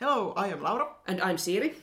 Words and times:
Hello, 0.00 0.32
I 0.34 0.48
am 0.48 0.62
Laura, 0.62 0.86
And 1.06 1.20
I'm 1.20 1.36
Siri. 1.36 1.74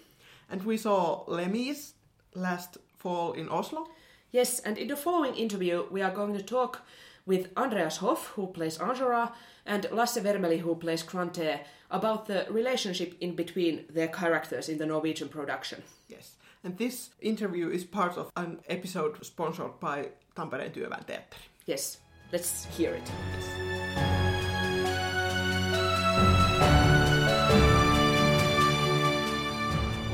and 0.49 0.63
we 0.63 0.77
saw 0.77 1.23
Les 1.27 1.47
Mis 1.47 1.93
last 2.33 2.77
fall 2.97 3.33
in 3.33 3.47
Oslo. 3.49 3.87
Yes, 4.31 4.59
and 4.59 4.77
in 4.77 4.87
the 4.87 4.95
following 4.95 5.35
interview, 5.35 5.85
we 5.91 6.01
are 6.01 6.09
going 6.15 6.33
to 6.33 6.41
talk 6.41 6.81
with 7.27 7.49
Andreas 7.55 7.97
Hoff, 7.97 8.27
who 8.35 8.47
plays 8.47 8.79
Enjolras, 8.79 9.31
and 9.65 9.85
Lasse 9.91 10.17
Vermeli, 10.17 10.59
who 10.59 10.75
plays 10.75 11.03
Grantaire, 11.03 11.59
about 11.91 12.25
the 12.25 12.47
relationship 12.49 13.15
in 13.21 13.35
between 13.35 13.85
their 13.93 14.07
characters 14.07 14.67
in 14.69 14.77
the 14.79 14.85
Norwegian 14.87 15.29
production. 15.29 15.83
Yes, 16.09 16.37
and 16.63 16.75
this 16.77 17.09
interview 17.21 17.69
is 17.69 17.83
part 17.83 18.17
of 18.17 18.31
an 18.35 18.59
episode 18.67 19.23
sponsored 19.23 19.79
by 19.79 20.09
Tampereen 20.35 20.71
Työväen 20.71 21.05
Teatteri. 21.05 21.45
Yes, 21.67 21.99
let's 22.31 22.65
hear 22.77 22.93
it. 22.95 23.76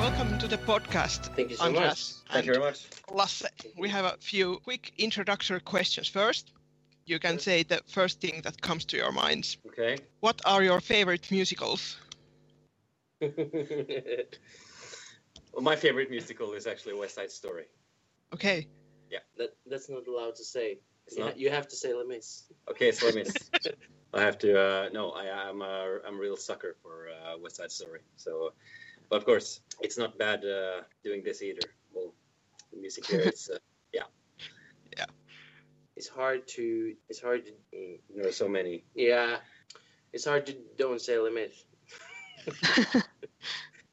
Welcome 0.04 0.38
to 0.40 0.50
the 0.50 0.58
podcast. 0.58 1.34
Thank 1.34 1.52
you 1.52 1.56
so 1.56 1.64
Andreas 1.64 2.24
much. 2.26 2.34
Thank 2.34 2.46
you 2.46 2.54
very 2.56 2.66
much. 2.66 2.88
Lasse, 3.10 3.46
we 3.78 3.88
have 3.88 4.04
a 4.04 4.18
few 4.20 4.60
quick 4.66 4.92
introductory 4.98 5.62
questions 5.62 6.10
first. 6.10 6.52
You 7.06 7.20
can 7.20 7.40
say 7.40 7.64
the 7.64 7.80
first 7.88 8.20
thing 8.20 8.42
that 8.44 8.62
comes 8.62 8.84
to 8.88 8.98
your 8.98 9.14
minds. 9.14 9.56
Okay. 9.68 9.98
What 10.20 10.42
are 10.44 10.62
your 10.62 10.82
favorite 10.82 11.32
musicals? 11.32 11.96
well, 13.22 13.32
my 15.62 15.78
favorite 15.78 16.10
musical 16.10 16.52
is 16.52 16.68
actually 16.68 16.96
West 16.96 17.16
Side 17.16 17.32
Story. 17.32 17.68
Okay, 18.34 18.68
Yeah. 19.10 19.20
That 19.38 19.56
that's 19.66 19.90
not 19.90 20.06
allowed 20.06 20.36
to 20.36 20.44
say. 20.44 20.80
It's 21.08 21.16
You, 21.18 21.24
not? 21.24 21.40
you 21.40 21.50
have 21.50 21.70
to 21.70 21.78
say 21.78 21.94
Les 21.94 22.06
Mis. 22.06 22.44
Okay, 22.70 22.92
so 22.92 23.06
let 23.06 23.16
me. 23.16 23.24
I 24.14 24.22
have 24.22 24.38
to. 24.40 24.50
Uh, 24.60 24.90
no, 24.92 25.12
I, 25.12 25.30
I'm 25.48 25.62
a 25.62 26.00
I'm 26.06 26.16
a 26.18 26.20
real 26.20 26.36
sucker 26.36 26.76
for 26.82 27.08
uh, 27.08 27.38
West 27.42 27.56
Side 27.56 27.72
Story. 27.72 28.02
So, 28.18 28.52
but 29.10 29.18
of 29.18 29.26
course, 29.26 29.62
it's 29.82 29.98
not 29.98 30.18
bad 30.18 30.44
uh, 30.46 30.82
doing 31.04 31.24
this 31.24 31.42
either. 31.42 31.62
Well, 31.94 32.14
the 32.72 32.80
music 32.80 33.06
here 33.06 33.22
is. 33.22 33.50
Uh, 33.54 33.58
yeah, 33.94 34.04
yeah. 34.98 35.06
It's 35.96 36.08
hard 36.08 36.48
to. 36.56 36.96
It's 37.10 37.22
hard 37.22 37.46
to. 37.46 37.52
there 38.16 38.28
are 38.28 38.32
so 38.32 38.48
many. 38.48 38.84
Yeah, 38.96 39.38
it's 40.12 40.26
hard 40.26 40.46
to 40.48 40.56
don't 40.78 41.02
say 41.02 41.18
Les 41.18 41.32
Mis. 41.38 41.66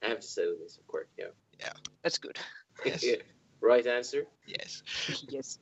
I 0.02 0.08
have 0.08 0.20
to 0.20 0.26
say 0.26 0.42
Les 0.46 0.56
Mis, 0.62 0.76
of 0.78 0.86
course. 0.86 1.08
Yeah. 1.18 1.26
Yeah, 1.58 1.72
that's 2.02 2.18
good. 2.18 2.38
yes, 2.84 3.04
Yeah. 3.04 3.16
Right 3.62 3.86
answer. 3.86 4.26
yes. 4.46 4.82
yes. 5.28 5.58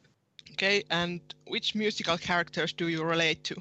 Okay, 0.52 0.84
and 0.88 1.20
which 1.48 1.74
musical 1.74 2.16
characters 2.16 2.72
do 2.72 2.86
you 2.86 3.02
relate 3.02 3.42
to? 3.44 3.56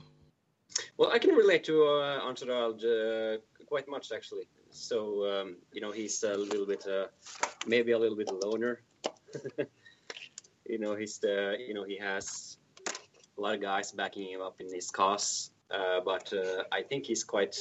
Well, 0.96 1.12
I 1.12 1.18
can 1.18 1.32
relate 1.34 1.64
to 1.64 1.84
uh, 1.86 2.22
Enjolras 2.22 2.84
uh, 2.84 3.40
quite 3.68 3.88
much 3.88 4.12
actually. 4.12 4.48
So 4.72 5.26
um, 5.30 5.58
you 5.72 5.82
know, 5.82 5.92
he's 5.92 6.24
a 6.24 6.36
little 6.36 6.66
bit, 6.66 6.86
uh, 6.88 7.08
maybe 7.68 7.92
a 7.92 8.00
little 8.00 8.18
bit 8.18 8.32
loner. 8.32 8.82
you 10.66 10.80
know, 10.80 10.96
he's 10.96 11.20
the, 11.20 11.58
you 11.60 11.74
know, 11.74 11.84
he 11.84 11.98
has 11.98 12.58
a 13.38 13.42
lot 13.42 13.56
of 13.56 13.62
guys 13.62 13.92
backing 13.92 14.32
him 14.32 14.42
up 14.42 14.60
in 14.60 14.74
his 14.74 14.90
cause, 14.90 15.52
uh, 15.70 16.00
but 16.04 16.34
uh, 16.34 16.64
I 16.72 16.82
think 16.82 17.06
he's 17.06 17.24
quite. 17.24 17.56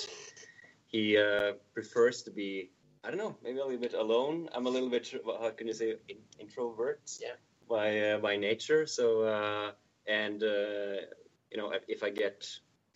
He 0.86 1.18
uh, 1.18 1.52
prefers 1.74 2.22
to 2.22 2.30
be. 2.30 2.70
I 3.04 3.10
don't 3.10 3.18
know, 3.18 3.36
maybe 3.42 3.58
a 3.58 3.64
little 3.64 3.80
bit 3.80 3.94
alone. 3.94 4.48
I'm 4.52 4.66
a 4.66 4.70
little 4.70 4.90
bit. 4.90 5.14
How 5.40 5.50
can 5.50 5.66
you 5.66 5.74
say? 5.74 5.94
In, 6.08 6.16
introvert. 6.40 7.02
Yeah. 7.20 7.36
By 7.68 8.00
uh, 8.00 8.18
by 8.18 8.36
nature. 8.36 8.86
So 8.86 9.22
uh, 9.22 9.72
and 10.06 10.42
uh, 10.42 11.06
you 11.50 11.56
know, 11.56 11.70
if, 11.70 11.82
if 11.88 12.02
I 12.02 12.10
get 12.10 12.48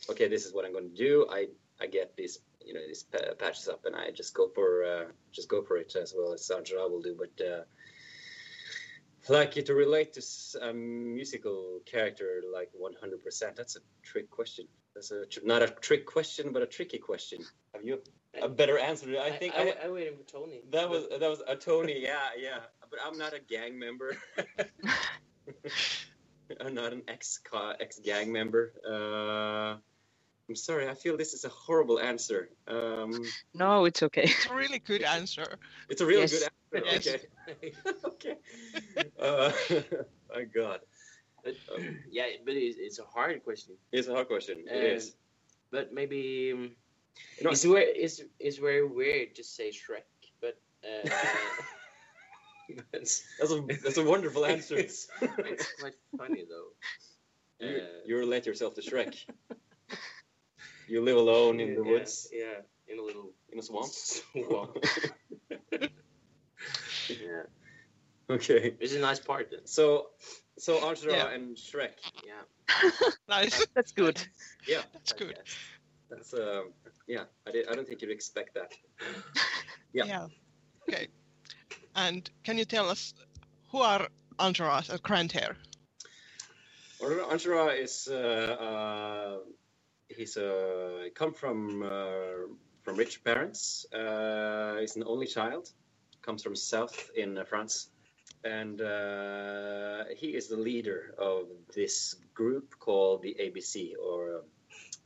okay, 0.09 0.29
this 0.29 0.47
is 0.47 0.55
what 0.55 0.65
I'm 0.65 0.73
going 0.73 0.91
to 0.91 0.97
do. 0.97 1.27
I 1.31 1.49
I 1.81 1.87
get 1.87 2.17
these 2.17 2.39
you 2.65 2.75
know 2.75 2.81
these 2.87 3.03
pa- 3.03 3.35
patches 3.39 3.69
up, 3.69 3.85
and 3.85 3.97
I 3.97 4.11
just 4.11 4.35
go 4.35 4.49
for 4.55 4.85
uh, 4.85 5.05
just 5.33 5.49
go 5.49 5.63
for 5.63 5.77
it 5.77 5.95
as 5.97 6.15
well 6.17 6.33
as 6.33 6.45
Sandra 6.45 6.87
will 6.89 7.03
do. 7.03 7.17
But 7.19 7.45
uh, 7.45 7.63
like 9.29 9.57
you 9.57 9.63
to 9.63 9.75
relate 9.75 10.15
to 10.15 10.23
a 10.63 10.73
musical 10.73 11.81
character 11.87 12.43
like 12.53 12.71
100%, 12.73 13.55
that's 13.55 13.77
a 13.77 13.81
trick 14.03 14.31
question. 14.31 14.67
That's 14.95 15.11
a 15.11 15.27
tr- 15.27 15.41
not 15.45 15.63
a 15.63 15.69
trick 15.69 16.07
question, 16.07 16.53
but 16.53 16.63
a 16.63 16.67
tricky 16.67 16.99
question. 16.99 17.41
Have 17.75 17.85
you 17.85 18.01
a 18.41 18.49
better 18.49 18.79
answer? 18.79 19.19
I 19.21 19.31
think 19.31 19.55
I, 19.57 19.71
I, 19.71 19.75
I, 19.85 19.91
waiting 19.91 20.17
for 20.17 20.25
Tony. 20.25 20.63
that 20.73 20.89
was 20.89 21.05
that 21.09 21.29
was 21.29 21.43
a 21.47 21.57
Tony. 21.57 22.01
Yeah, 22.03 22.19
yeah. 22.39 22.59
But 22.89 22.99
I'm 23.07 23.17
not 23.17 23.35
a 23.35 23.39
gang 23.39 23.79
member. 23.79 24.17
I'm 26.61 26.75
not 26.75 26.93
an 26.93 27.03
ex 27.07 27.41
ex 27.81 28.01
gang 28.01 28.33
member. 28.33 28.73
Uh, 28.85 29.79
I'm 30.51 30.57
sorry. 30.57 30.89
I 30.89 30.95
feel 30.95 31.17
this 31.17 31.33
is 31.33 31.45
a 31.45 31.49
horrible 31.49 32.01
answer. 32.01 32.49
Um, 32.67 33.23
No, 33.55 33.85
it's 33.85 34.03
okay. 34.03 34.25
It's 34.25 34.47
a 34.47 34.55
really 34.55 34.81
good 34.81 35.03
answer. 35.05 35.47
it's 35.89 36.01
a 36.01 36.07
really 36.07 36.23
Yes. 36.23 36.49
good 36.73 36.85
answer. 36.89 37.21
Yes. 37.47 37.55
Okay. 37.55 37.73
okay. 38.05 38.35
Uh, 39.17 39.53
my 40.35 40.43
God, 40.53 40.81
But, 41.45 41.55
um, 41.73 41.99
yeah, 42.11 42.27
but 42.45 42.55
it's, 42.55 42.79
it's 42.81 42.99
a 42.99 43.05
hard 43.05 43.45
question. 43.45 43.75
it's 43.93 44.09
a 44.09 44.13
hard 44.13 44.27
question. 44.27 44.65
Uh, 44.69 44.75
it 44.75 44.83
is. 44.99 45.15
But 45.71 45.93
maybe 45.95 46.51
um, 46.53 46.75
You 47.39 47.45
know, 47.45 47.51
it's 47.53 47.65
where 47.65 47.87
it's 47.87 48.21
it's 48.41 48.59
very 48.59 48.83
weird 48.85 49.37
to 49.37 49.45
say 49.45 49.71
Shrek, 49.71 50.03
but 50.43 50.59
uh, 50.83 51.09
that's, 52.93 53.23
that's 53.39 53.53
a 53.53 53.61
that's 53.85 53.99
a 53.99 54.05
wonderful 54.05 54.45
answer. 54.45 54.75
it's, 54.77 55.07
it's 55.47 55.73
quite 55.79 55.95
funny 56.19 56.43
though. 56.51 56.71
you, 57.65 57.77
Uh, 57.79 57.87
you 58.07 58.19
relate 58.19 58.47
yourself 58.47 58.75
to 58.75 58.83
Shrek. 58.83 59.15
You 60.91 61.03
live 61.03 61.17
alone 61.17 61.61
in 61.61 61.75
the 61.77 61.85
yeah, 61.85 61.91
woods 61.93 62.29
Yeah, 62.33 62.47
in 62.89 62.99
a 62.99 63.03
little 63.03 63.31
in 63.53 63.59
a 63.61 63.63
swamp. 63.63 63.87
swamp. 63.93 64.77
yeah, 67.09 67.43
okay. 68.29 68.75
it's 68.81 68.95
a 68.95 68.99
nice 68.99 69.21
part 69.21 69.51
then. 69.53 69.67
So, 69.67 70.09
so 70.59 70.81
Enjolras 70.81 71.13
Yeah. 71.13 71.31
and 71.31 71.57
Shrek. 71.57 71.93
Yeah, 72.27 72.43
Nice. 73.29 73.65
That's 73.75 73.93
good. 73.93 74.21
Yeah, 74.67 74.83
That's 74.93 75.13
good. 75.13 75.39
that's 76.11 76.35
um, 76.35 76.73
yeah. 77.07 77.25
I, 77.47 77.53
did, 77.53 77.69
I 77.69 77.75
don't 77.77 77.87
think 77.87 78.03
you'd 78.03 78.11
expect 78.11 78.55
that. 78.55 78.73
Yeah. 79.93 80.05
Yeah. 80.07 80.27
Okay. 80.89 81.07
And 81.95 82.29
can 82.43 82.59
you 82.59 82.65
tell 82.65 82.89
us 82.91 83.15
who 83.71 83.79
are 83.79 84.09
Enjolras 84.41 84.91
and 84.91 85.01
Grantaire? 85.03 85.57
Well, 87.01 87.29
Enjolras 87.31 87.79
is 87.81 88.09
uh, 88.11 88.17
uh, 88.17 89.37
he's 90.17 90.37
uh, 90.37 91.09
come 91.15 91.33
from 91.33 91.83
uh, 91.83 92.47
from 92.83 92.97
rich 92.97 93.23
parents. 93.25 93.87
Uh, 93.93 94.77
he's 94.81 94.97
an 94.97 95.05
only 95.07 95.27
child. 95.27 95.71
Comes 96.23 96.43
from 96.43 96.55
south 96.55 97.11
in 97.17 97.43
France, 97.49 97.89
and 98.45 98.79
he 100.17 100.29
is 100.37 100.49
the 100.49 100.57
leader 100.57 101.15
of 101.19 101.47
this 101.75 102.15
group 102.35 102.79
called 102.79 103.23
the 103.23 103.37
ABC, 103.41 103.93
or, 103.97 104.43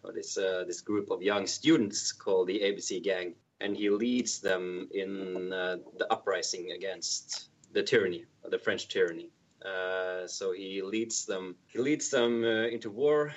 or 0.02 0.12
this 0.12 0.34
this 0.34 0.80
group 0.80 1.10
of 1.10 1.22
young 1.22 1.46
students 1.46 2.10
called 2.12 2.48
the 2.48 2.60
ABC 2.60 3.02
Gang, 3.02 3.34
and 3.60 3.76
he 3.76 3.90
leads 3.90 4.40
them 4.40 4.88
in 4.92 5.52
uh, 5.52 5.76
the 5.98 6.12
uprising 6.12 6.72
against 6.72 7.48
the 7.72 7.82
tyranny, 7.82 8.24
the 8.50 8.58
French 8.58 8.88
tyranny. 8.88 9.30
Uh, 9.64 10.26
so 10.26 10.52
he 10.52 10.82
leads 10.82 11.24
them. 11.24 11.54
He 11.68 11.78
leads 11.78 12.10
them 12.10 12.44
uh, 12.44 12.66
into 12.66 12.90
war 12.90 13.32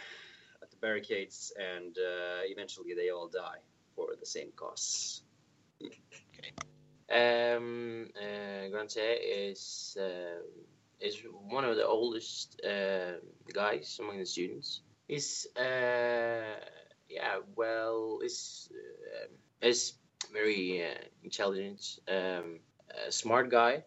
barricades, 0.82 1.52
and 1.58 1.98
uh, 1.98 2.42
eventually 2.46 2.94
they 2.96 3.10
all 3.10 3.28
die 3.28 3.62
for 3.96 4.16
the 4.20 4.26
same 4.26 4.52
cause. 4.56 5.24
um, 7.12 8.10
uh, 8.16 8.68
Grantaire 8.70 9.18
is 9.22 9.98
uh, 10.00 10.42
is 11.00 11.18
one 11.50 11.64
of 11.66 11.76
the 11.76 11.86
oldest 11.86 12.62
uh, 12.66 13.14
guys 13.54 13.98
among 14.00 14.20
the 14.20 14.26
students. 14.26 14.82
He's 15.08 15.48
uh, 15.56 16.60
yeah, 17.10 17.40
well, 17.56 18.20
is 18.24 18.70
is 19.62 19.94
very 20.34 20.84
uh, 20.84 20.98
intelligent, 21.24 22.00
um, 22.10 22.60
smart 23.10 23.50
guy. 23.50 23.84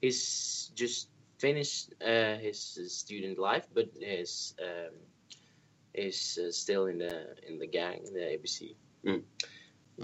He's 0.00 0.70
just 0.74 1.08
finished 1.38 1.94
his 2.00 2.58
student 2.88 3.38
life, 3.38 3.66
but 3.74 3.88
is 4.00 4.54
um, 4.62 4.94
is 5.94 6.38
uh, 6.42 6.50
still 6.50 6.86
in 6.86 6.98
the 6.98 7.34
in 7.48 7.58
the 7.58 7.66
gang 7.66 8.02
in 8.06 8.14
the 8.14 8.20
ABC 8.20 8.76
Mm. 9.04 9.22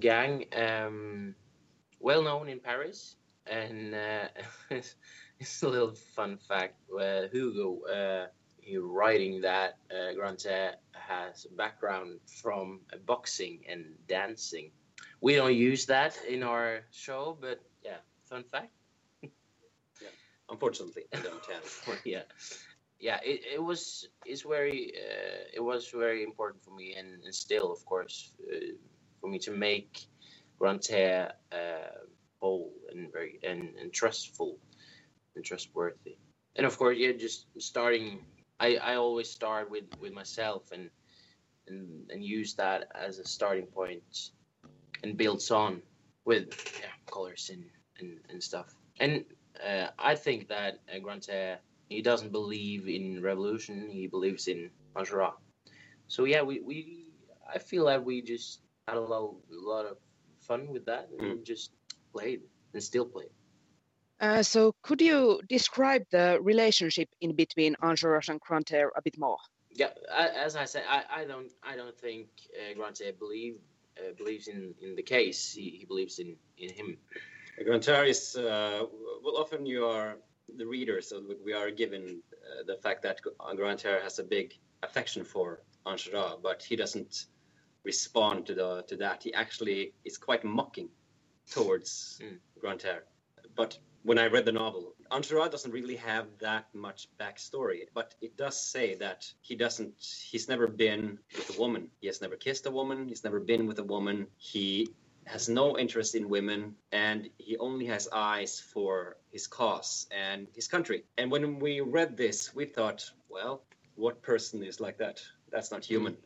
gang. 0.00 0.46
Um, 0.54 1.34
well 2.00 2.22
known 2.22 2.48
in 2.48 2.60
Paris, 2.60 3.16
and 3.46 3.94
uh, 3.94 4.28
it's 5.38 5.62
a 5.62 5.68
little 5.68 5.94
fun 5.94 6.38
fact. 6.38 6.76
Uh, 6.90 7.22
Hugo, 7.32 7.80
uh, 7.86 8.26
he 8.60 8.76
writing 8.78 9.40
that 9.42 9.78
uh, 9.90 10.12
Grantaire 10.14 10.76
has 10.92 11.46
a 11.46 11.54
background 11.54 12.20
from 12.42 12.80
uh, 12.92 12.96
boxing 13.06 13.64
and 13.68 13.84
dancing. 14.08 14.70
We 15.20 15.34
don't 15.36 15.54
use 15.54 15.86
that 15.86 16.16
in 16.28 16.42
our 16.42 16.80
show, 16.90 17.36
but 17.40 17.60
yeah, 17.84 17.98
fun 18.28 18.44
fact. 18.44 18.72
yeah, 19.22 20.08
Unfortunately, 20.50 21.04
I 21.14 21.20
don't 21.20 21.44
have. 21.46 22.00
yeah, 22.04 22.22
yeah. 22.98 23.18
It, 23.24 23.40
it 23.54 23.62
was 23.62 24.08
it's 24.24 24.42
very 24.42 24.92
uh, 24.96 25.44
it 25.54 25.60
was 25.60 25.88
very 25.90 26.22
important 26.22 26.62
for 26.62 26.74
me, 26.74 26.94
and, 26.98 27.22
and 27.24 27.34
still, 27.34 27.72
of 27.72 27.84
course, 27.84 28.32
uh, 28.52 28.74
for 29.20 29.28
me 29.28 29.38
to 29.40 29.50
make 29.50 30.06
Grantaire 30.58 31.32
uh, 31.52 31.98
whole 32.40 32.72
and 32.90 33.12
very 33.12 33.38
and, 33.42 33.74
and 33.80 33.92
trustful 33.92 34.58
and 35.34 35.44
trustworthy. 35.44 36.16
And 36.56 36.66
of 36.66 36.78
course, 36.78 36.96
yeah, 36.98 37.12
just 37.12 37.46
starting. 37.58 38.24
I, 38.58 38.76
I 38.76 38.94
always 38.96 39.28
start 39.28 39.70
with, 39.70 39.84
with 40.00 40.14
myself 40.14 40.72
and 40.72 40.88
and 41.68 42.10
and 42.10 42.24
use 42.24 42.54
that 42.54 42.88
as 42.94 43.18
a 43.18 43.24
starting 43.24 43.66
point 43.66 44.30
and 45.02 45.16
builds 45.16 45.50
on 45.50 45.82
with 46.24 46.48
yeah, 46.80 46.86
colors 47.10 47.50
and, 47.52 47.64
and, 48.00 48.18
and 48.30 48.42
stuff. 48.42 48.74
And 48.98 49.24
uh, 49.64 49.88
I 49.98 50.14
think 50.14 50.48
that 50.48 50.80
uh, 50.92 50.98
Grantaire 50.98 51.58
he 51.88 52.02
doesn't 52.02 52.32
believe 52.32 52.88
in 52.88 53.22
revolution. 53.22 53.88
He 53.88 54.06
believes 54.06 54.48
in 54.48 54.70
Enjolras. 54.94 55.34
So 56.08 56.24
yeah, 56.24 56.42
we, 56.42 56.60
we 56.60 57.06
I 57.52 57.58
feel 57.58 57.84
like 57.84 58.04
we 58.04 58.22
just 58.22 58.60
had 58.88 58.96
a 58.96 59.00
lot, 59.00 59.34
a 59.50 59.68
lot 59.68 59.86
of 59.86 59.96
fun 60.40 60.68
with 60.68 60.86
that 60.86 61.08
and 61.18 61.44
just 61.44 61.70
played 62.12 62.42
and 62.72 62.82
still 62.82 63.04
play. 63.04 63.26
Uh, 64.20 64.42
so 64.42 64.74
could 64.82 65.00
you 65.00 65.40
describe 65.48 66.02
the 66.10 66.38
relationship 66.40 67.08
in 67.20 67.36
between 67.36 67.74
Enjolras 67.82 68.28
and 68.28 68.40
Grantaire 68.40 68.90
a 68.96 69.02
bit 69.02 69.18
more? 69.18 69.38
Yeah, 69.72 69.90
as 70.10 70.56
I 70.56 70.64
said, 70.64 70.84
I, 70.88 71.02
I 71.10 71.24
don't 71.24 71.52
I 71.62 71.76
don't 71.76 71.98
think 71.98 72.28
uh, 72.58 72.74
Grantaire 72.74 73.12
believe 73.12 73.56
uh, 73.98 74.12
believes 74.16 74.48
in, 74.48 74.74
in 74.80 74.96
the 74.96 75.02
case. 75.02 75.52
He, 75.52 75.70
he 75.80 75.84
believes 75.84 76.18
in, 76.18 76.36
in 76.56 76.72
him. 76.72 76.96
Grantaire 77.62 78.04
is 78.04 78.36
uh, 78.36 78.84
well. 79.22 79.36
Often 79.36 79.66
you 79.66 79.84
are 79.84 80.16
the 80.56 80.66
reader, 80.66 81.00
so 81.00 81.22
we 81.44 81.52
are 81.52 81.70
given 81.70 82.22
uh, 82.32 82.62
the 82.66 82.76
fact 82.76 83.02
that 83.02 83.20
Grantaire 83.56 84.00
has 84.02 84.18
a 84.18 84.24
big 84.24 84.54
affection 84.82 85.24
for 85.24 85.62
Enjolras, 85.86 86.42
but 86.42 86.62
he 86.62 86.76
doesn't 86.76 87.26
respond 87.84 88.46
to 88.46 88.54
the 88.54 88.82
to 88.88 88.96
that. 88.96 89.22
He 89.22 89.32
actually 89.34 89.92
is 90.04 90.18
quite 90.18 90.44
mocking 90.44 90.88
towards 91.50 92.20
Mm. 92.22 92.38
Grantaire. 92.60 93.04
But 93.54 93.78
when 94.02 94.18
I 94.18 94.26
read 94.26 94.44
the 94.44 94.52
novel, 94.52 94.94
Enjolras 95.10 95.50
doesn't 95.50 95.72
really 95.72 95.96
have 95.96 96.26
that 96.38 96.66
much 96.74 97.08
backstory, 97.18 97.80
but 97.94 98.14
it 98.20 98.36
does 98.36 98.60
say 98.60 98.94
that 98.96 99.32
he 99.42 99.54
doesn't. 99.54 99.94
He's 100.30 100.48
never 100.48 100.66
been 100.66 101.18
with 101.36 101.56
a 101.56 101.60
woman. 101.60 101.90
He 102.00 102.06
has 102.08 102.20
never 102.20 102.36
kissed 102.36 102.66
a 102.66 102.70
woman. 102.70 103.08
He's 103.08 103.24
never 103.24 103.40
been 103.40 103.66
with 103.66 103.78
a 103.78 103.84
woman. 103.84 104.26
He 104.36 104.88
has 105.26 105.48
no 105.48 105.76
interest 105.76 106.14
in 106.14 106.28
women 106.28 106.76
and 106.92 107.28
he 107.36 107.56
only 107.58 107.86
has 107.86 108.08
eyes 108.12 108.60
for 108.60 109.16
his 109.32 109.46
cause 109.46 110.06
and 110.16 110.46
his 110.54 110.68
country. 110.68 111.04
And 111.18 111.30
when 111.30 111.58
we 111.58 111.80
read 111.80 112.16
this, 112.16 112.54
we 112.54 112.64
thought, 112.64 113.10
well, 113.28 113.62
what 113.96 114.22
person 114.22 114.62
is 114.62 114.80
like 114.80 114.98
that? 114.98 115.20
That's 115.50 115.72
not 115.72 115.84
human. 115.84 116.16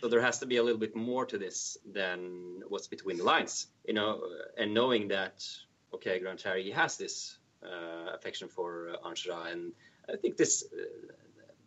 So 0.00 0.08
there 0.08 0.20
has 0.20 0.40
to 0.40 0.46
be 0.46 0.56
a 0.56 0.62
little 0.62 0.80
bit 0.80 0.96
more 0.96 1.26
to 1.26 1.38
this 1.38 1.78
than 1.92 2.62
what's 2.68 2.88
between 2.88 3.18
the 3.18 3.24
lines, 3.24 3.68
you 3.86 3.94
know. 3.94 4.20
And 4.56 4.74
knowing 4.74 5.08
that, 5.08 5.44
okay, 5.94 6.18
Grantaire 6.18 6.58
he 6.58 6.70
has 6.72 6.96
this 6.96 7.38
uh, 7.62 8.14
affection 8.14 8.48
for 8.48 8.90
uh, 9.02 9.14
and 9.50 9.72
I 10.08 10.16
think 10.16 10.36
this, 10.36 10.64
uh, 10.72 11.12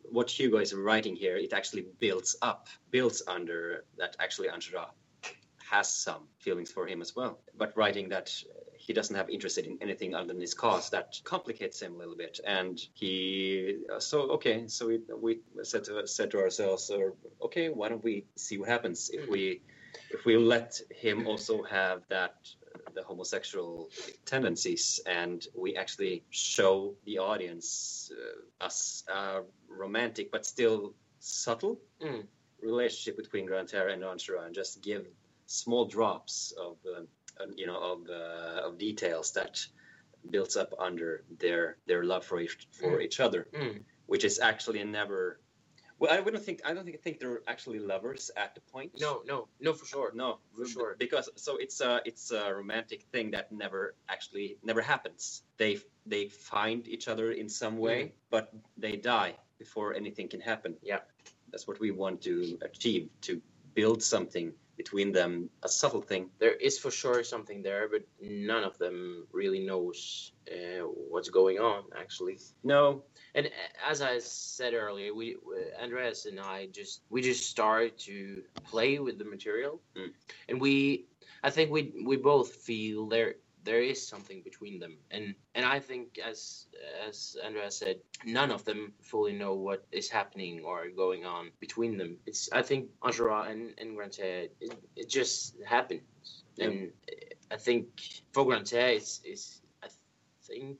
what 0.09 0.30
Hugo 0.30 0.57
is 0.57 0.74
writing 0.74 1.15
here, 1.15 1.38
it 1.38 1.54
actually 1.54 1.86
builds 2.00 2.36
up, 2.42 2.68
builds 2.89 3.21
under 3.27 3.86
that 3.97 4.15
actually 4.19 4.47
Enjolras 4.47 4.92
has 5.71 5.89
some 5.89 6.23
feelings 6.39 6.69
for 6.69 6.85
him 6.85 7.01
as 7.01 7.15
well. 7.15 7.39
But 7.57 7.75
writing 7.77 8.09
that 8.09 8.27
he 8.77 8.94
doesn't 8.94 9.15
have 9.15 9.29
interest 9.29 9.57
in 9.57 9.77
anything 9.81 10.13
other 10.13 10.27
than 10.27 10.41
his 10.41 10.53
cause, 10.53 10.89
that 10.89 11.19
complicates 11.23 11.81
him 11.81 11.95
a 11.95 11.97
little 11.97 12.15
bit. 12.25 12.39
And 12.45 12.77
he, 12.94 13.77
so 14.00 14.18
okay, 14.38 14.68
so 14.68 14.88
we, 14.88 15.00
we 15.21 15.39
said 15.63 15.83
to 15.85 16.06
said 16.07 16.31
to 16.31 16.39
ourselves, 16.39 16.89
or 16.89 17.13
okay, 17.41 17.69
why 17.69 17.88
don't 17.89 18.03
we 18.03 18.25
see 18.35 18.57
what 18.57 18.69
happens 18.69 19.09
if 19.13 19.29
we 19.29 19.62
if 20.09 20.25
we 20.25 20.35
let 20.38 20.79
him 20.89 21.25
also 21.27 21.63
have 21.63 22.01
that 22.09 22.35
the 22.95 23.03
homosexual 23.03 23.89
tendencies 24.25 25.00
and 25.06 25.47
we 25.56 25.75
actually 25.77 26.23
show 26.29 26.94
the 27.06 27.18
audience 27.19 28.12
uh, 28.12 28.65
us 28.65 29.03
uh, 29.13 29.39
romantic 29.69 30.31
but 30.31 30.45
still 30.45 30.94
subtle 31.19 31.79
Mm. 32.01 32.23
relationship 32.62 33.15
between 33.15 33.45
Grantaire 33.45 33.89
and 33.94 34.01
Enjolras 34.03 34.45
and 34.47 34.56
just 34.56 34.81
give 34.81 35.06
small 35.51 35.86
drops 35.86 36.53
of 36.57 36.77
uh, 36.86 37.01
uh, 37.42 37.48
you 37.56 37.68
know 37.68 37.80
of 37.92 38.00
uh, 38.09 38.68
of 38.68 38.77
details 38.77 39.31
that 39.33 39.59
builds 40.30 40.56
up 40.56 40.74
under 40.80 41.24
their 41.39 41.77
their 41.88 42.03
love 42.03 42.25
for 42.25 42.39
each 42.39 42.68
for 42.71 42.98
Mm. 43.00 43.03
each 43.06 43.19
other, 43.19 43.48
Mm. 43.53 43.83
which 44.06 44.24
is 44.24 44.39
actually 44.39 44.83
never. 44.83 45.39
Well, 46.00 46.12
I 46.12 46.19
wouldn't 46.19 46.44
think 46.44 46.62
I 46.65 46.74
don't 46.74 46.86
think, 46.86 47.00
think 47.03 47.19
they're 47.19 47.42
actually 47.48 47.77
lovers 47.80 48.31
at 48.36 48.56
the 48.56 48.62
point. 48.74 48.92
No, 49.00 49.21
no, 49.27 49.48
no, 49.59 49.74
for 49.74 49.86
sure. 49.86 50.12
no, 50.15 50.39
For 50.57 50.65
sure. 50.65 50.95
Because 50.98 51.30
so 51.36 51.57
it's 51.57 51.80
a 51.81 52.01
it's 52.06 52.31
a 52.31 52.54
romantic 52.56 53.04
thing 53.12 53.31
that 53.31 53.51
never 53.51 53.94
actually 54.09 54.57
never 54.63 54.81
happens. 54.81 55.44
They 55.57 55.80
they 56.07 56.27
find 56.30 56.88
each 56.88 57.07
other 57.07 57.31
in 57.31 57.50
some 57.50 57.77
way, 57.77 58.13
but 58.31 58.51
they 58.77 58.95
die 58.97 59.36
before 59.59 59.94
anything 59.94 60.27
can 60.30 60.42
happen. 60.42 60.77
Yeah. 60.81 61.01
that's 61.51 61.68
what 61.68 61.80
we 61.80 61.92
want 61.92 62.21
to 62.21 62.33
achieve 62.62 63.09
to 63.27 63.42
build 63.75 64.01
something 64.01 64.54
between 64.81 65.12
them, 65.13 65.31
a 65.63 65.69
subtle 65.69 66.01
thing. 66.12 66.24
There 66.39 66.56
is 66.68 66.80
for 66.83 66.92
sure 66.92 67.24
something 67.24 67.60
there, 67.63 67.86
but 67.94 68.04
none 68.51 68.63
of 68.69 68.78
them 68.83 69.28
really 69.39 69.62
knows 69.69 70.33
uh, 70.56 70.83
what's 71.12 71.30
going 71.30 71.57
on 71.60 71.81
actually. 72.04 72.38
No, 72.63 73.04
And 73.36 73.45
uh, 73.48 73.92
as 73.92 74.01
I 74.01 74.19
said 74.19 74.74
earlier, 74.74 75.12
we 75.19 75.28
uh, 75.36 75.83
Andreas 75.83 76.25
and 76.30 76.39
I 76.39 76.68
just 76.80 77.01
we 77.13 77.19
just 77.22 77.44
started 77.56 77.94
to 78.10 78.44
play 78.72 79.00
with 79.06 79.18
the 79.22 79.25
material, 79.36 79.75
Mm. 79.98 80.12
and 80.50 80.56
we 80.66 80.75
I 81.48 81.50
think 81.56 81.72
we 81.72 81.81
we 82.12 82.18
both 82.18 82.50
feel 82.68 83.07
there 83.13 83.36
there 83.63 83.81
is 83.81 84.08
something 84.08 84.42
between 84.44 84.80
them, 84.80 84.98
and 85.12 85.36
and 85.56 85.66
I 85.66 85.80
think 85.80 86.19
as 86.19 86.68
as 87.08 87.38
Andreas 87.46 87.78
said, 87.78 87.98
none 88.25 88.52
of 88.52 88.66
them 88.66 88.94
fully 89.02 89.34
know 89.34 89.54
what 89.54 89.86
is 89.92 90.10
happening 90.10 90.62
or 90.63 90.90
going 90.90 91.25
on 91.25 91.52
between 91.60 91.98
them. 91.98 92.18
It's 92.25 92.50
I 92.52 92.62
think 92.62 92.90
Enjolras 93.02 93.52
and 93.52 93.74
and 93.78 93.96
Grantaire 93.96 94.48
it, 94.60 94.74
it 94.96 95.10
just 95.10 95.56
happens, 95.66 96.44
Yeah. 96.56 96.66
and 96.68 96.92
I 97.52 97.58
think 97.58 97.88
for 98.31 98.46
Grantaire 98.46 98.94
it's, 98.94 99.22
it's 99.24 99.62
I 99.84 99.88
think 100.48 100.80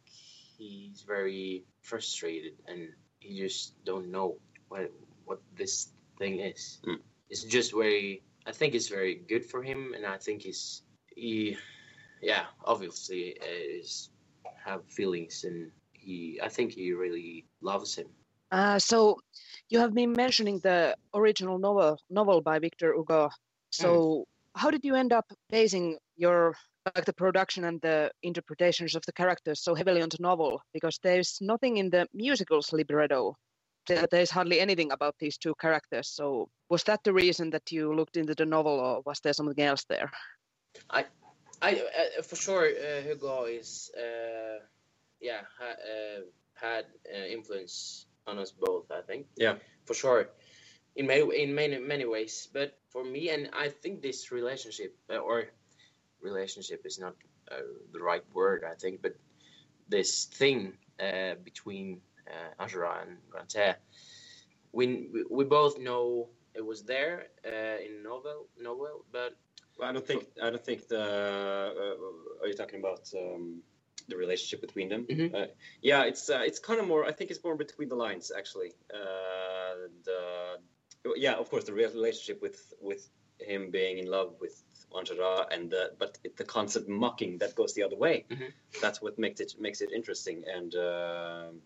he's 0.58 1.04
very 1.08 1.64
frustrated 1.82 2.54
and 2.68 2.90
he 3.20 3.38
just 3.40 3.74
don't 3.86 4.12
know 4.12 4.38
what 4.70 4.92
what 5.26 5.40
this 5.56 5.90
thing 6.18 6.40
is. 6.40 6.80
Mm. 6.86 7.00
It's 7.30 7.44
just 7.44 7.74
very. 7.74 8.24
I 8.46 8.52
think 8.52 8.74
it's 8.74 8.90
very 8.90 9.16
good 9.16 9.46
for 9.46 9.62
him, 9.62 9.94
and 9.96 10.06
I 10.06 10.18
think 10.18 10.42
he's 10.42 10.82
he, 11.16 11.58
yeah, 12.22 12.46
obviously 12.66 13.38
is 13.42 14.10
have 14.64 14.82
feelings, 14.88 15.44
and 15.44 15.72
he. 15.92 16.40
I 16.42 16.50
think 16.50 16.72
he 16.72 16.94
really 16.94 17.46
loves 17.62 17.96
him. 17.96 18.08
Uh, 18.52 18.78
so 18.80 19.18
you 19.70 19.80
have 19.80 19.94
been 19.94 20.12
mentioning 20.12 20.60
the 20.60 20.96
original 21.14 21.58
novel 21.58 21.98
novel 22.10 22.42
by 22.42 22.60
Victor 22.60 22.94
Hugo. 22.94 23.30
So 23.72 24.26
how 24.56 24.70
did 24.70 24.84
you 24.84 24.96
end 24.96 25.14
up 25.14 25.26
basing 25.50 25.98
your 26.18 26.56
like 26.96 27.06
the 27.06 27.14
production 27.14 27.64
and 27.64 27.80
the 27.82 28.12
interpretations 28.24 28.96
of 28.96 29.04
the 29.06 29.14
characters 29.14 29.64
so 29.64 29.74
heavily 29.76 30.02
on 30.02 30.10
the 30.10 30.18
novel? 30.20 30.62
Because 30.74 31.00
there's 31.02 31.38
nothing 31.42 31.78
in 31.78 31.90
the 31.90 32.08
musical's 32.14 32.74
libretto. 32.74 33.36
There- 33.88 34.08
There's 34.12 34.30
hardly 34.32 34.60
anything 34.60 34.92
about 34.92 35.16
these 35.20 35.38
two 35.38 35.56
characters. 35.56 36.10
So 36.10 36.50
was 36.70 36.84
that 36.84 37.00
the 37.04 37.14
reason 37.14 37.50
that 37.52 37.72
you 37.72 37.94
looked 37.96 38.18
into 38.18 38.36
the 38.36 38.46
novel, 38.46 38.80
or 38.80 39.02
was 39.06 39.20
there 39.22 39.34
something 39.34 39.64
else 39.64 39.86
there? 39.86 40.12
I 40.90 41.06
uh, 41.70 42.22
for 42.24 42.36
sure 42.36 42.66
uh, 42.66 43.02
Hugo 43.02 43.46
is 43.46 43.92
uh, 43.98 44.60
yeah 45.20 45.42
ha, 45.60 45.66
uh, 45.72 46.22
had 46.56 46.86
uh, 47.14 47.26
influence 47.28 48.06
on 48.28 48.40
us 48.40 48.52
both. 48.52 48.92
I 48.92 49.02
think. 49.02 49.28
Yeah. 49.38 49.56
For 49.86 49.94
sure. 49.94 50.30
In 50.96 51.08
many 51.08 51.24
in 51.44 51.56
many 51.56 51.80
many 51.80 52.06
ways, 52.06 52.50
but 52.54 52.78
for 52.90 53.04
me, 53.04 53.30
and 53.30 53.50
I 53.54 53.70
think 53.70 54.02
this 54.02 54.32
relationship 54.32 54.96
uh, 55.10 55.18
or 55.18 55.46
relationship 56.22 56.86
is 56.86 57.00
not 57.00 57.16
uh, 57.52 57.62
the 57.94 58.00
right 58.00 58.24
word. 58.34 58.64
I 58.70 58.76
think, 58.76 59.02
but 59.02 59.16
this 59.88 60.26
thing 60.26 60.74
uh, 61.00 61.36
between 61.44 62.02
uh, 62.28 62.64
and 62.64 63.18
Grantaire, 63.30 63.78
we 64.72 65.10
we 65.30 65.44
both 65.46 65.80
know 65.80 66.30
it 66.54 66.66
was 66.66 66.84
there 66.84 67.28
uh, 67.46 67.78
in 67.86 68.04
novel 68.04 68.48
novel, 68.60 69.06
but 69.12 69.36
Well, 69.78 69.90
I 69.90 69.94
don't 69.94 70.06
think 70.06 70.26
I 70.42 70.50
don't 70.50 70.64
think 70.64 70.88
the. 70.88 71.02
Uh, 71.02 72.44
are 72.44 72.48
you 72.48 72.54
talking 72.54 72.80
about 72.80 73.10
um, 73.18 73.62
the 74.08 74.18
relationship 74.18 74.62
between 74.62 74.90
them? 74.90 75.06
Mhm. 75.10 75.34
Uh, 75.34 75.48
yeah, 75.82 76.04
it's 76.04 76.30
uh, 76.30 76.44
it's 76.46 76.60
kind 76.60 76.80
of 76.80 76.88
more. 76.88 77.06
I 77.06 77.12
think 77.12 77.32
it's 77.32 77.44
more 77.44 77.56
between 77.56 77.90
the 77.90 77.96
lines 77.96 78.32
actually. 78.36 78.74
Uh, 78.94 79.88
the 80.04 80.58
yeah, 81.16 81.34
of 81.34 81.50
course, 81.50 81.64
the 81.66 81.74
real 81.74 81.92
relationship 81.92 82.42
with 82.42 82.74
with 82.82 83.08
him 83.40 83.72
being 83.72 83.98
in 83.98 84.06
love 84.06 84.36
with 84.40 84.62
Enjolras 84.94 85.48
and 85.52 85.72
the 85.72 85.92
but 85.98 86.18
it, 86.24 86.38
the 86.38 86.44
constant 86.44 86.88
mocking 86.88 87.40
that 87.40 87.56
goes 87.56 87.74
the 87.74 87.84
other 87.84 87.96
way. 87.98 88.26
Mhm. 88.30 88.52
That's 88.82 89.02
what 89.02 89.18
makes 89.18 89.40
it 89.40 89.56
makes 89.60 89.82
it 89.82 89.92
interesting. 89.92 90.44
And 90.48 90.76
um 90.76 91.62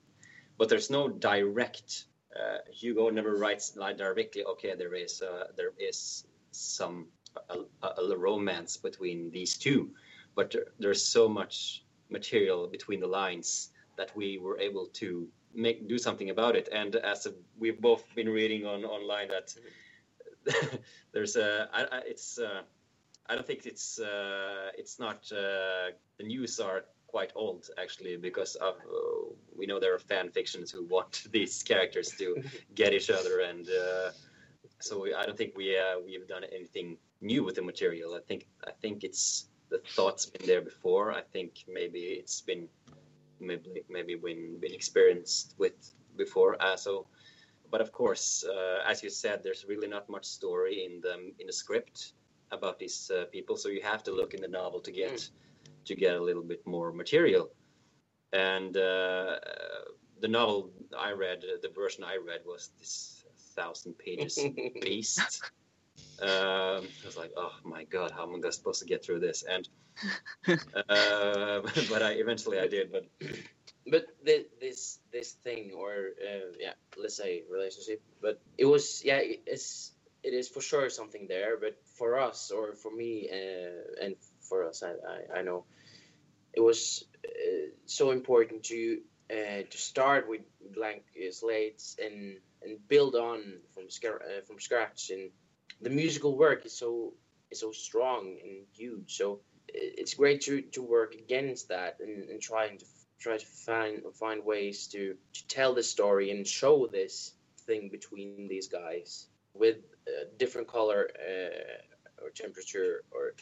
but 0.57 0.69
there's 0.69 0.89
no 0.89 1.09
direct. 1.09 2.05
Uh, 2.35 2.57
Hugo 2.71 3.09
never 3.09 3.35
writes 3.35 3.75
like 3.75 3.97
directly. 3.97 4.43
Okay, 4.43 4.75
there 4.75 4.93
is 4.93 5.21
uh, 5.21 5.47
there 5.57 5.71
is 5.77 6.25
some 6.51 7.07
a, 7.49 7.87
a, 8.01 8.17
romance 8.17 8.77
between 8.77 9.29
these 9.31 9.57
two, 9.57 9.89
but 10.35 10.51
there, 10.51 10.65
there's 10.79 11.03
so 11.03 11.27
much 11.27 11.83
material 12.09 12.67
between 12.67 12.99
the 12.99 13.07
lines 13.07 13.69
that 13.97 14.15
we 14.15 14.37
were 14.37 14.59
able 14.59 14.87
to 14.87 15.27
make 15.53 15.87
do 15.87 15.97
something 15.97 16.29
about 16.29 16.55
it. 16.55 16.69
And 16.71 16.95
as 16.97 17.25
a, 17.25 17.33
we've 17.57 17.79
both 17.79 18.03
been 18.15 18.29
reading 18.29 18.65
on 18.65 18.83
online 18.83 19.29
that 19.29 19.55
there's 21.13 21.35
a 21.35 21.69
I, 21.73 21.83
I, 21.83 22.01
it's 22.05 22.37
uh, 22.37 22.61
I 23.27 23.35
don't 23.35 23.47
think 23.47 23.65
it's 23.65 23.99
uh, 23.99 24.71
it's 24.77 24.99
not 24.99 25.31
uh, 25.31 25.91
the 26.17 26.23
news 26.23 26.59
are 26.59 26.85
quite 27.07 27.31
old 27.35 27.69
actually 27.77 28.17
because 28.17 28.55
of, 28.55 28.75
uh, 28.75 29.33
we 29.57 29.65
know 29.65 29.79
there 29.79 29.95
are 29.95 29.99
fan 29.99 30.29
fictions 30.29 30.69
who 30.69 30.83
want 30.83 31.23
these 31.31 31.63
characters 31.63 32.11
to 32.17 32.43
get 32.75 32.93
each 32.93 33.09
other 33.09 33.39
and 33.39 33.69
uh, 33.69 34.11
so 34.79 35.01
we, 35.01 35.13
I 35.13 35.25
don't 35.25 35.37
think 35.37 35.53
we 35.55 35.77
we've 36.05 36.27
done 36.27 36.43
anything 36.43 36.97
new 37.25 37.43
with 37.43 37.55
the 37.55 37.61
material. 37.61 38.13
I 38.13 38.21
think 38.27 38.47
I 38.65 38.71
think 38.81 39.03
it's 39.03 39.47
the 39.69 39.79
thoughts 39.95 40.25
been 40.25 40.45
there 40.47 40.61
before. 40.61 41.11
I 41.11 41.21
think 41.33 41.65
maybe 41.67 41.99
it's 42.21 42.41
been 42.41 42.67
maybe 43.39 43.83
maybe 43.89 44.15
been 44.15 44.59
been 44.59 44.73
experienced 44.73 45.55
with 45.57 45.77
before. 46.15 46.55
Uh, 46.61 46.77
so, 46.77 47.07
but 47.71 47.81
of 47.81 47.91
course, 47.91 48.45
uh, 48.47 48.79
as 48.87 49.03
you 49.03 49.09
said, 49.09 49.43
there's 49.43 49.65
really 49.67 49.87
not 49.87 50.09
much 50.09 50.25
story 50.25 50.85
in 50.85 51.01
the 51.01 51.15
in 51.39 51.47
the 51.47 51.53
script 51.53 52.13
about 52.51 52.79
these 52.79 53.11
uh, 53.11 53.25
people. 53.31 53.57
So 53.57 53.69
you 53.69 53.81
have 53.81 54.03
to 54.03 54.11
look 54.11 54.33
in 54.33 54.41
the 54.41 54.47
novel 54.47 54.79
to 54.81 54.91
get 54.91 55.13
mm. 55.13 55.29
to 55.85 55.95
get 55.95 56.15
a 56.15 56.23
little 56.23 56.43
bit 56.43 56.65
more 56.65 56.91
material. 56.91 57.49
And 58.33 58.75
uh, 58.75 59.39
the 60.19 60.27
novel 60.27 60.71
I 60.97 61.11
read, 61.11 61.43
the 61.61 61.69
version 61.69 62.03
I 62.03 62.17
read, 62.17 62.41
was 62.45 62.71
this 62.79 63.23
thousand 63.55 63.97
pages 63.97 64.37
beast. 64.81 65.41
Um, 66.21 66.87
I 67.03 67.05
was 67.05 67.17
like, 67.17 67.31
oh 67.35 67.51
my 67.63 67.83
god, 67.83 68.11
how 68.11 68.23
am 68.23 68.41
I 68.45 68.49
supposed 68.49 68.79
to 68.81 68.85
get 68.85 69.03
through 69.03 69.19
this? 69.19 69.43
And 69.43 69.67
uh, 70.47 71.61
but 71.89 72.01
I 72.01 72.11
eventually 72.13 72.59
I 72.59 72.67
did. 72.67 72.91
But 72.91 73.05
but 73.89 74.05
this 74.23 74.99
this 75.11 75.31
thing, 75.43 75.71
or 75.77 75.91
uh, 75.91 76.53
yeah, 76.59 76.73
let's 76.97 77.17
say 77.17 77.43
relationship, 77.51 78.01
but 78.21 78.41
it 78.57 78.65
was 78.65 79.03
yeah, 79.03 79.19
it's 79.21 79.91
it 80.23 80.33
is 80.33 80.47
for 80.47 80.61
sure 80.61 80.89
something 80.89 81.27
there. 81.27 81.57
But 81.57 81.77
for 81.97 82.19
us, 82.19 82.51
or 82.51 82.75
for 82.75 82.91
me, 82.95 83.29
uh, 83.31 84.03
and 84.05 84.15
for 84.41 84.65
us, 84.65 84.83
I, 84.83 84.91
I, 84.91 85.39
I 85.39 85.41
know 85.43 85.65
it 86.53 86.61
was 86.61 87.05
uh, 87.27 87.69
so 87.85 88.11
important 88.11 88.63
to 88.65 89.01
uh, 89.29 89.63
to 89.69 89.77
start 89.77 90.29
with 90.29 90.41
blank 90.73 91.03
slates 91.31 91.97
and 92.03 92.37
and 92.63 92.87
build 92.87 93.15
on 93.15 93.41
from 93.73 93.83
uh, 93.85 94.41
from 94.47 94.59
scratch 94.59 95.11
and 95.11 95.29
the 95.81 95.89
musical 95.89 96.37
work 96.37 96.65
is 96.65 96.73
so 96.73 97.13
is 97.51 97.59
so 97.59 97.71
strong 97.71 98.37
and 98.43 98.65
huge. 98.73 99.17
So 99.17 99.39
it's 99.67 100.13
great 100.13 100.41
to, 100.41 100.61
to 100.61 100.81
work 100.81 101.15
against 101.15 101.69
that 101.69 101.97
and, 101.99 102.29
and 102.29 102.41
trying 102.41 102.77
to 102.77 102.85
try 103.19 103.37
to 103.37 103.45
find 103.45 104.01
find 104.13 104.43
ways 104.43 104.87
to, 104.87 105.15
to 105.33 105.47
tell 105.47 105.73
the 105.73 105.83
story 105.83 106.31
and 106.31 106.45
show 106.47 106.87
this 106.87 107.33
thing 107.65 107.89
between 107.89 108.47
these 108.47 108.67
guys 108.67 109.27
with 109.53 109.77
a 110.07 110.25
different 110.37 110.67
color 110.67 111.09
uh, 111.19 112.23
or 112.23 112.29
temperature 112.29 113.03
or 113.11 113.33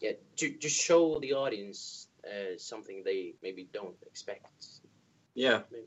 yeah 0.00 0.12
to, 0.36 0.50
to 0.50 0.68
show 0.68 1.18
the 1.20 1.32
audience 1.32 2.08
uh, 2.24 2.56
something 2.58 3.02
they 3.04 3.34
maybe 3.42 3.68
don't 3.72 3.96
expect. 4.06 4.66
Yeah. 5.34 5.60
Maybe 5.70 5.86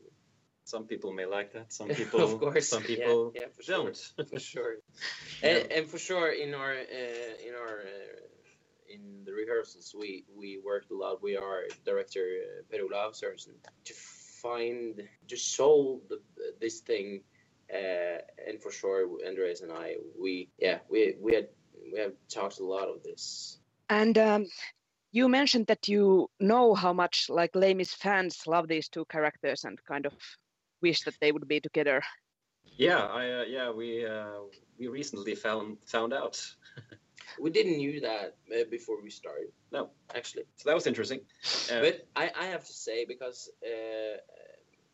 some 0.70 0.86
people 0.86 1.12
may 1.12 1.26
like 1.26 1.54
that. 1.54 1.74
Some 1.74 1.90
people, 2.02 2.22
of 2.22 2.40
course, 2.40 2.68
some 2.70 2.84
people 2.84 3.32
yeah, 3.36 3.42
yeah, 3.42 3.48
for 3.56 3.64
don't. 3.72 3.98
Sure. 3.98 4.26
for 4.26 4.40
sure, 4.40 4.76
and, 5.44 5.72
and, 5.72 5.88
for 5.88 5.98
sure 5.98 6.32
in 6.32 6.54
our 6.54 6.74
uh, 6.74 7.48
in 7.48 7.54
our 7.56 7.76
uh, 7.80 8.94
in 8.94 9.02
the 9.26 9.34
rehearsals 9.34 9.96
we 9.98 10.26
we 10.36 10.60
worked 10.64 10.92
a 10.92 10.96
lot 10.96 11.22
with 11.22 11.38
our 11.38 11.64
director 11.86 12.26
uh, 12.44 12.62
Per 12.70 12.84
Olav 12.84 13.14
Sørensen 13.14 13.56
to 13.86 13.94
find 14.42 15.02
to 15.28 15.38
solve 15.38 16.02
the, 16.10 16.20
this 16.60 16.80
thing. 16.82 17.22
Uh, 17.72 18.18
and 18.48 18.60
for 18.64 18.72
sure, 18.72 19.08
Andreas 19.28 19.62
and 19.62 19.72
I, 19.72 19.98
we 20.20 20.50
yeah, 20.58 20.80
we 20.90 21.16
we 21.22 21.36
had 21.36 21.50
we 21.94 22.00
have 22.00 22.14
talked 22.28 22.60
a 22.60 22.66
lot 22.66 22.88
of 22.90 23.04
this. 23.04 23.60
And 23.90 24.18
um, 24.18 24.46
you 25.12 25.30
mentioned 25.30 25.68
that 25.68 25.88
you 25.88 26.30
know 26.40 26.74
how 26.74 26.94
much 26.94 27.30
like 27.30 27.56
Les 27.56 27.74
Mis 27.74 27.94
fans 27.94 28.48
love 28.48 28.68
these 28.68 28.90
two 28.90 29.06
characters 29.06 29.66
and 29.66 29.80
kind 29.86 30.06
of 30.06 30.14
wish 30.82 31.02
that 31.04 31.16
they 31.22 31.32
would 31.32 31.48
be 31.48 31.60
together. 31.60 32.02
Yeah, 32.78 33.00
I 33.00 33.32
uh, 33.32 33.44
yeah 33.44 33.72
we 33.72 34.06
uh, 34.06 34.42
we 34.78 34.88
recently 34.88 35.36
found 35.36 35.78
found 35.86 36.14
out. 36.14 36.42
we 37.40 37.50
didn't 37.50 37.78
knew 37.78 38.02
that 38.02 38.38
uh, 38.54 38.64
before 38.70 39.02
we 39.02 39.10
started. 39.10 39.52
No, 39.72 39.90
actually. 40.16 40.44
So 40.56 40.70
that 40.70 40.76
was 40.76 40.88
interesting. 40.88 41.22
Uh, 41.72 41.82
but 41.82 42.08
I, 42.16 42.32
I 42.40 42.46
have 42.48 42.66
to 42.66 42.74
say 42.74 43.06
because 43.06 43.50
uh, 43.64 44.18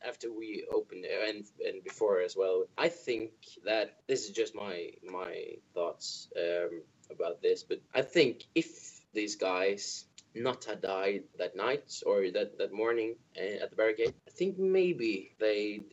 after 0.08 0.32
we 0.32 0.66
opened 0.74 1.06
and 1.06 1.46
and 1.66 1.84
before 1.84 2.22
as 2.22 2.36
well, 2.36 2.66
I 2.78 2.90
think 2.90 3.32
that 3.66 3.98
this 4.08 4.26
is 4.26 4.32
just 4.32 4.56
my 4.56 4.92
my 5.04 5.58
thoughts 5.74 6.28
um, 6.38 6.82
about 7.12 7.42
this. 7.42 7.64
But 7.64 7.82
I 7.94 8.02
think 8.02 8.46
if 8.56 9.02
these 9.14 9.36
guys 9.36 10.06
not 10.36 10.66
had 10.66 10.82
died 10.82 11.24
that 11.38 11.56
night 11.56 12.02
or 12.06 12.30
that, 12.32 12.58
that 12.58 12.74
morning 12.74 13.16
uh, 13.38 13.64
at 13.64 13.70
the 13.70 13.76
barricade, 13.76 14.14
I 14.28 14.32
think 14.32 14.58
maybe 14.58 15.36
they'd 15.40 15.86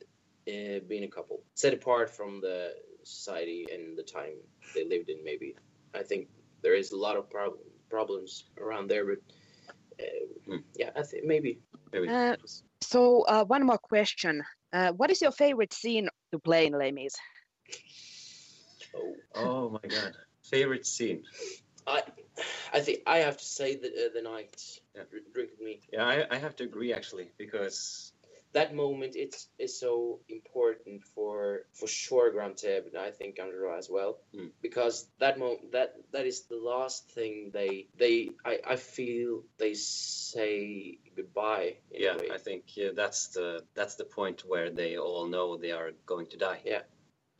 uh, 0.48 0.80
been 0.88 1.04
a 1.04 1.08
couple. 1.08 1.42
Set 1.54 1.74
apart 1.74 2.10
from 2.10 2.40
the 2.40 2.74
society 3.04 3.66
and 3.72 3.96
the 3.96 4.02
time 4.02 4.34
they 4.74 4.84
lived 4.84 5.08
in, 5.08 5.22
maybe. 5.24 5.54
I 5.94 6.02
think 6.02 6.28
there 6.62 6.74
is 6.74 6.92
a 6.92 6.96
lot 6.96 7.16
of 7.16 7.30
prob- 7.30 7.58
problems 7.88 8.44
around 8.58 8.88
there, 8.88 9.04
but 9.06 9.18
uh, 10.00 10.04
hmm. 10.46 10.56
yeah, 10.76 10.90
I 10.96 11.02
think 11.02 11.24
maybe. 11.24 11.60
maybe. 11.92 12.08
Uh, 12.08 12.36
so, 12.80 13.22
uh, 13.22 13.44
one 13.44 13.64
more 13.64 13.78
question. 13.78 14.42
Uh, 14.72 14.92
what 14.92 15.10
is 15.10 15.20
your 15.20 15.32
favorite 15.32 15.72
scene 15.72 16.08
to 16.32 16.38
play 16.38 16.66
in 16.66 16.72
Les 16.72 16.90
Mis? 16.90 17.14
Oh. 18.94 19.14
oh 19.34 19.70
my 19.70 19.88
god. 19.88 20.14
Favorite 20.42 20.86
scene? 20.86 21.22
I 21.86 22.02
I 22.72 22.80
think 22.80 23.00
I 23.06 23.18
have 23.18 23.36
to 23.36 23.44
say 23.44 23.76
that 23.76 23.92
uh, 23.92 24.12
the 24.14 24.22
night 24.22 24.80
yeah. 24.94 25.02
drink 25.10 25.50
with 25.52 25.60
me. 25.60 25.80
Yeah, 25.92 26.04
I, 26.04 26.26
I 26.30 26.38
have 26.38 26.56
to 26.56 26.64
agree 26.64 26.92
actually 26.92 27.30
because 27.38 28.12
that 28.52 28.74
moment 28.74 29.16
it's 29.16 29.48
is 29.58 29.78
so 29.78 30.20
important 30.28 31.02
for 31.14 31.62
for 31.72 31.86
sure 31.86 32.30
Grantaire 32.30 32.82
and 32.86 32.96
I 32.96 33.10
think 33.10 33.36
Enjolras 33.36 33.78
as 33.78 33.90
well 33.90 34.18
mm. 34.34 34.50
because 34.60 35.06
that 35.18 35.38
moment 35.38 35.72
that 35.72 35.94
that 36.12 36.26
is 36.26 36.42
the 36.42 36.56
last 36.56 37.10
thing 37.10 37.50
they 37.52 37.86
they 37.96 38.30
I, 38.44 38.60
I 38.66 38.76
feel 38.76 39.42
they 39.58 39.74
say 39.74 40.98
goodbye. 41.16 41.76
Yeah, 41.90 42.16
I 42.32 42.38
think 42.38 42.76
yeah, 42.76 42.90
that's 42.94 43.28
the 43.28 43.64
that's 43.74 43.96
the 43.96 44.04
point 44.04 44.44
where 44.46 44.70
they 44.70 44.98
all 44.98 45.26
know 45.26 45.56
they 45.56 45.72
are 45.72 45.92
going 46.06 46.26
to 46.28 46.36
die. 46.36 46.60
Yeah 46.64 46.82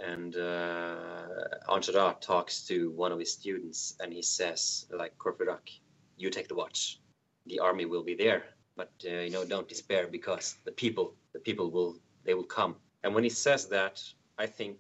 and 0.02 0.37
uh, 0.37 2.18
talks 2.21 2.66
to 2.66 2.90
one 2.90 3.12
of 3.12 3.18
his 3.18 3.32
students, 3.32 3.97
and 4.00 4.12
he 4.12 4.23
says, 4.23 4.87
like 4.90 5.16
Courfeyrac, 5.18 5.80
you 6.16 6.30
take 6.30 6.49
the 6.49 6.54
watch. 6.54 7.00
The 7.47 7.61
army 7.61 7.87
will 7.87 8.02
be 8.02 8.14
there, 8.14 8.44
but 8.76 8.92
uh, 9.06 9.11
you 9.11 9.30
know, 9.30 9.44
don't 9.44 9.68
despair 9.68 10.06
because 10.06 10.56
the 10.64 10.73
people, 10.73 11.14
the 11.32 11.40
people 11.40 11.71
will, 11.71 11.99
they 12.25 12.35
will 12.35 12.44
come. 12.44 12.76
And 13.02 13.14
when 13.14 13.25
he 13.25 13.30
says 13.30 13.68
that, 13.68 14.02
I 14.38 14.47
think 14.47 14.78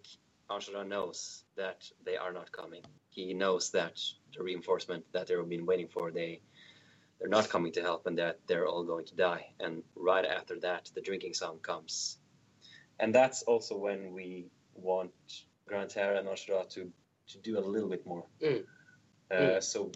Enjolras 0.50 0.88
knows 0.88 1.44
that 1.56 1.84
they 2.04 2.16
are 2.16 2.32
not 2.32 2.52
coming. 2.52 2.82
He 3.10 3.34
knows 3.34 3.70
that 3.70 4.00
the 4.36 4.42
reinforcement 4.42 5.04
that 5.12 5.26
they've 5.26 5.48
been 5.48 5.66
waiting 5.66 5.88
for, 5.88 6.10
they 6.10 6.40
they're 7.18 7.28
not 7.28 7.48
coming 7.48 7.72
to 7.72 7.82
help, 7.82 8.06
and 8.06 8.18
that 8.18 8.40
they're 8.48 8.66
all 8.66 8.82
going 8.82 9.04
to 9.06 9.14
die. 9.14 9.46
And 9.60 9.84
right 9.94 10.24
after 10.24 10.58
that, 10.60 10.90
the 10.94 11.00
drinking 11.00 11.34
song 11.34 11.58
comes, 11.62 12.18
and 12.98 13.14
that's 13.14 13.42
also 13.42 13.76
when 13.76 14.12
we 14.12 14.50
want 14.74 15.12
Grantaire 15.66 16.14
and 16.14 16.28
Enjolras 16.28 16.68
to 16.70 16.92
to 17.28 17.38
do 17.38 17.58
a 17.58 17.60
little 17.60 17.88
bit 17.88 18.06
more. 18.06 18.24
Mm. 18.42 18.64
Uh, 19.30 19.34
mm. 19.34 19.62
So 19.62 19.90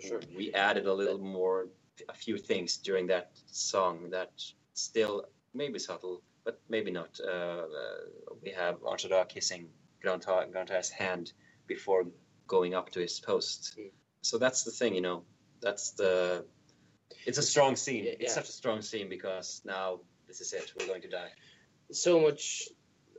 sure. 0.00 0.20
we 0.36 0.52
added 0.52 0.86
a 0.86 0.92
little 0.92 1.18
more, 1.18 1.68
a 2.08 2.14
few 2.14 2.36
things 2.38 2.78
during 2.78 3.06
that 3.08 3.30
song 3.46 4.10
that 4.10 4.32
still 4.74 5.24
maybe 5.54 5.78
subtle, 5.78 6.22
but 6.44 6.60
maybe 6.68 6.90
not. 6.90 7.18
Uh, 7.22 7.30
uh, 7.30 7.64
we 8.42 8.50
have 8.50 8.80
Enjolras 8.80 9.28
kissing 9.28 9.68
Grantaire's 10.02 10.90
hand 10.90 11.32
before 11.66 12.06
going 12.46 12.74
up 12.74 12.90
to 12.90 13.00
his 13.00 13.20
post. 13.20 13.76
Mm. 13.78 13.90
So 14.22 14.38
that's 14.38 14.64
the 14.64 14.70
thing, 14.70 14.94
you 14.94 15.00
know. 15.00 15.24
That's 15.60 15.92
the. 15.92 16.44
It's 17.26 17.38
a 17.38 17.42
strong 17.42 17.76
scene. 17.76 18.04
Yeah, 18.04 18.12
it's 18.18 18.34
such 18.34 18.48
a 18.48 18.52
strong 18.52 18.82
scene 18.82 19.08
because 19.08 19.60
now 19.64 20.00
this 20.26 20.40
is 20.40 20.52
it. 20.52 20.72
We're 20.78 20.86
going 20.86 21.02
to 21.02 21.08
die. 21.08 21.30
So 21.92 22.20
much 22.20 22.68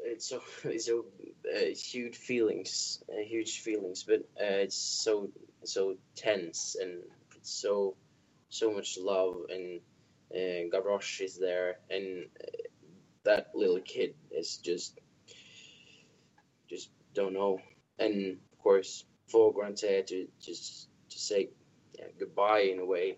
it's 0.03 0.27
so 0.29 0.41
it's 0.65 0.85
so 0.87 1.05
uh, 1.53 1.73
huge 1.75 2.17
feelings, 2.17 3.03
uh, 3.09 3.21
huge 3.23 3.59
feelings, 3.61 4.03
but 4.03 4.19
uh, 4.39 4.61
it's 4.65 4.77
so 4.77 5.29
so 5.63 5.95
tense 6.15 6.75
and 6.79 7.03
it's 7.35 7.51
so 7.51 7.95
so 8.49 8.71
much 8.71 8.97
love 8.99 9.35
and 9.49 9.79
uh, 10.33 10.69
Gavroche 10.75 11.21
is 11.21 11.37
there 11.37 11.77
and 11.89 12.25
uh, 12.41 12.47
that 13.23 13.51
little 13.53 13.79
kid 13.79 14.15
is 14.31 14.57
just 14.57 14.99
just 16.69 16.89
don't 17.13 17.33
know 17.33 17.59
and 17.99 18.37
of 18.51 18.59
course 18.63 19.05
for 19.27 19.53
Grantaire 19.53 20.03
to 20.03 20.27
just 20.41 20.89
to 21.09 21.19
say 21.19 21.49
yeah, 21.97 22.05
goodbye 22.19 22.61
in 22.73 22.79
a 22.79 22.85
way 22.85 23.17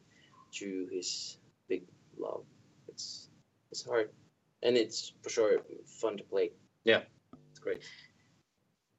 to 0.54 0.88
his 0.92 1.38
big 1.68 1.84
love. 2.18 2.44
It's 2.88 3.30
it's 3.72 3.86
hard, 3.86 4.10
and 4.62 4.78
it's 4.78 5.14
for 5.22 5.30
sure 5.30 5.60
fun 6.02 6.18
to 6.18 6.24
play. 6.24 6.52
Yeah, 6.84 7.02
it's 7.50 7.60
great. 7.60 7.84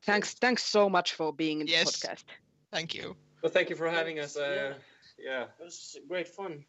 Thanks, 0.05 0.35
thanks 0.35 0.62
so 0.64 0.88
much 0.88 1.14
for 1.14 1.33
being 1.33 1.61
in 1.61 1.67
Yes. 1.67 2.00
the 2.00 2.09
podcast. 2.09 2.25
Thank 2.73 2.95
you. 2.95 3.17
Well, 3.43 3.53
thank 3.53 3.71
you 3.71 3.76
for 3.76 3.88
having 3.88 4.19
us. 4.21 4.37
Uh, 4.37 4.75
Yeah. 5.19 5.25
yeah. 5.31 5.43
It 5.61 5.64
was 5.64 5.97
great 6.09 6.29
fun. 6.29 6.64